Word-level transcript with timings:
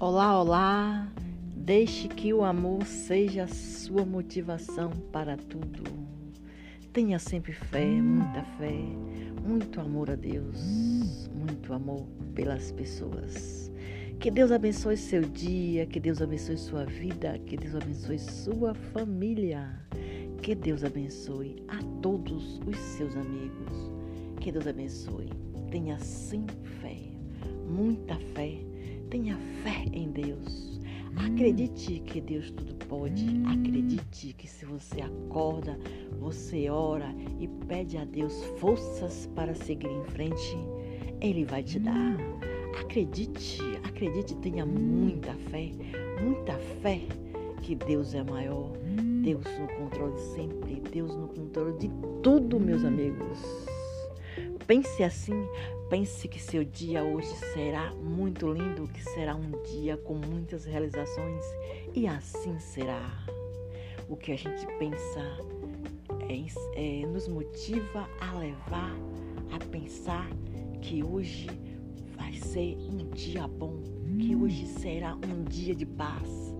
Olá, 0.00 0.40
olá! 0.40 1.12
Deixe 1.56 2.06
que 2.06 2.32
o 2.32 2.44
amor 2.44 2.84
seja 2.84 3.42
a 3.42 3.48
sua 3.48 4.04
motivação 4.04 4.90
para 5.10 5.36
tudo. 5.36 5.82
Tenha 6.92 7.18
sempre 7.18 7.52
fé, 7.52 7.84
muita 7.84 8.44
fé, 8.44 8.76
muito 9.44 9.80
amor 9.80 10.08
a 10.08 10.14
Deus, 10.14 11.28
muito 11.34 11.72
amor 11.72 12.06
pelas 12.32 12.70
pessoas. 12.70 13.72
Que 14.20 14.30
Deus 14.30 14.52
abençoe 14.52 14.96
seu 14.96 15.22
dia, 15.22 15.84
que 15.84 15.98
Deus 15.98 16.22
abençoe 16.22 16.58
sua 16.58 16.84
vida, 16.84 17.36
que 17.40 17.56
Deus 17.56 17.74
abençoe 17.74 18.20
sua 18.20 18.74
família. 18.74 19.84
Que 20.40 20.54
Deus 20.54 20.84
abençoe 20.84 21.56
a 21.66 21.82
todos 22.00 22.60
os 22.64 22.78
seus 22.78 23.16
amigos. 23.16 23.90
Que 24.40 24.52
Deus 24.52 24.68
abençoe. 24.68 25.28
Tenha 25.72 25.98
sempre 25.98 26.56
fé, 26.80 26.98
muita 27.66 28.14
fé 28.32 28.67
Acredite 31.38 32.00
que 32.00 32.20
Deus 32.20 32.50
tudo 32.50 32.74
pode. 32.86 33.24
Acredite 33.46 34.32
que 34.32 34.48
se 34.48 34.64
você 34.64 35.02
acorda, 35.02 35.78
você 36.18 36.68
ora 36.68 37.14
e 37.38 37.46
pede 37.46 37.96
a 37.96 38.04
Deus 38.04 38.42
forças 38.58 39.30
para 39.36 39.54
seguir 39.54 39.86
em 39.86 40.02
frente, 40.02 40.58
Ele 41.20 41.44
vai 41.44 41.62
te 41.62 41.78
dar. 41.78 42.16
Acredite, 42.80 43.60
acredite, 43.84 44.34
tenha 44.38 44.66
muita 44.66 45.32
fé, 45.48 45.70
muita 46.20 46.58
fé 46.82 47.02
que 47.62 47.76
Deus 47.76 48.14
é 48.14 48.24
maior. 48.24 48.72
Deus 49.22 49.44
no 49.60 49.68
controle 49.76 50.18
sempre, 50.34 50.82
Deus 50.90 51.14
no 51.14 51.28
controle 51.28 51.78
de 51.78 51.88
tudo, 52.20 52.58
meus 52.58 52.84
amigos. 52.84 53.38
Pense 54.68 55.02
assim, 55.02 55.48
pense 55.88 56.28
que 56.28 56.38
seu 56.38 56.62
dia 56.62 57.02
hoje 57.02 57.34
será 57.54 57.90
muito 57.94 58.52
lindo, 58.52 58.86
que 58.86 59.02
será 59.02 59.34
um 59.34 59.50
dia 59.62 59.96
com 59.96 60.12
muitas 60.12 60.66
realizações 60.66 61.42
e 61.94 62.06
assim 62.06 62.58
será. 62.58 63.24
O 64.10 64.14
que 64.14 64.30
a 64.30 64.36
gente 64.36 64.66
pensa 64.78 65.20
é, 66.28 67.00
é, 67.02 67.06
nos 67.06 67.26
motiva 67.28 68.06
a 68.20 68.34
levar 68.34 68.94
a 69.50 69.58
pensar 69.70 70.28
que 70.82 71.02
hoje 71.02 71.48
vai 72.14 72.34
ser 72.34 72.76
um 72.76 73.08
dia 73.08 73.48
bom, 73.48 73.82
que 74.20 74.36
hoje 74.36 74.66
será 74.66 75.14
um 75.14 75.44
dia 75.44 75.74
de 75.74 75.86
paz. 75.86 76.54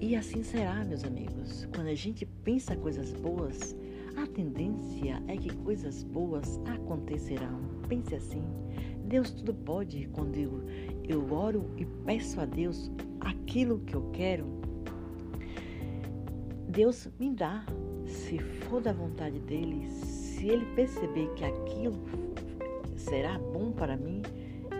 E 0.00 0.16
assim 0.16 0.42
será, 0.42 0.82
meus 0.82 1.04
amigos. 1.04 1.68
Quando 1.74 1.88
a 1.88 1.94
gente 1.94 2.24
pensa 2.24 2.74
coisas 2.74 3.12
boas, 3.12 3.76
a 4.16 4.26
tendência 4.26 5.22
é 5.28 5.36
que 5.36 5.54
coisas 5.56 6.02
boas 6.04 6.60
acontecerão. 6.66 7.60
Pense 7.88 8.14
assim. 8.14 8.42
Deus 9.04 9.30
tudo 9.30 9.54
pode. 9.54 10.08
Quando 10.12 10.36
eu, 10.36 10.62
eu 11.08 11.32
oro 11.32 11.70
e 11.76 11.84
peço 11.84 12.40
a 12.40 12.44
Deus 12.44 12.90
aquilo 13.20 13.80
que 13.80 13.94
eu 13.94 14.10
quero, 14.12 14.46
Deus 16.68 17.08
me 17.18 17.30
dá. 17.30 17.64
Se 18.06 18.38
for 18.38 18.80
da 18.80 18.92
vontade 18.92 19.38
dele, 19.40 19.88
se 19.88 20.48
ele 20.48 20.66
perceber 20.74 21.32
que 21.34 21.44
aquilo 21.44 21.98
será 22.96 23.38
bom 23.38 23.72
para 23.72 23.96
mim, 23.96 24.22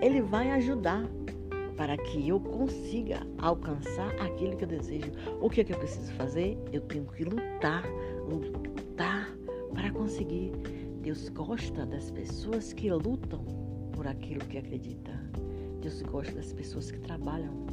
ele 0.00 0.22
vai 0.22 0.50
ajudar 0.52 1.06
para 1.76 1.96
que 1.96 2.28
eu 2.28 2.38
consiga 2.38 3.26
alcançar 3.38 4.10
aquilo 4.20 4.54
que 4.54 4.64
eu 4.64 4.68
desejo. 4.68 5.10
O 5.40 5.48
que 5.48 5.62
é 5.62 5.64
que 5.64 5.72
eu 5.72 5.78
preciso 5.78 6.12
fazer? 6.12 6.58
Eu 6.72 6.82
tenho 6.82 7.06
que 7.06 7.24
lutar, 7.24 7.82
lutar 8.28 9.30
para 9.74 9.90
conseguir. 9.90 10.52
Deus 11.02 11.28
gosta 11.30 11.86
das 11.86 12.10
pessoas 12.10 12.72
que 12.72 12.90
lutam 12.90 13.44
por 13.92 14.06
aquilo 14.06 14.44
que 14.46 14.58
acredita. 14.58 15.12
Deus 15.80 16.02
gosta 16.02 16.34
das 16.34 16.52
pessoas 16.52 16.90
que 16.90 16.98
trabalham. 17.00 17.66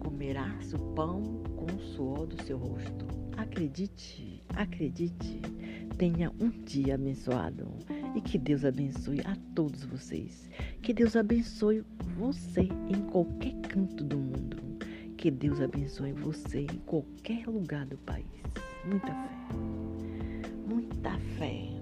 Comerás 0.00 0.74
o 0.74 0.78
pão 0.94 1.22
com 1.56 1.66
o 1.66 1.80
suor 1.80 2.26
do 2.26 2.42
seu 2.42 2.58
rosto. 2.58 3.06
Acredite, 3.36 4.42
acredite. 4.50 5.40
Tenha 5.96 6.32
um 6.40 6.50
dia 6.50 6.94
abençoado 6.94 7.68
e 8.14 8.20
que 8.20 8.38
Deus 8.38 8.64
abençoe 8.64 9.20
a 9.20 9.36
todos 9.54 9.84
vocês. 9.84 10.50
Que 10.82 10.92
Deus 10.92 11.16
abençoe 11.16 11.84
você 12.18 12.62
em 12.62 13.00
qualquer 13.10 13.54
canto 13.62 14.04
do 14.04 14.16
mundo. 14.16 14.65
Que 15.26 15.30
Deus 15.32 15.60
abençoe 15.60 16.12
você 16.12 16.60
em 16.60 16.78
qualquer 16.86 17.48
lugar 17.48 17.84
do 17.84 17.98
país. 17.98 18.24
Muita 18.84 19.08
fé. 19.08 19.56
Muita 20.68 21.18
fé. 21.36 21.75